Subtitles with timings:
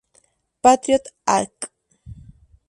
[0.63, 1.69] Patriot Act.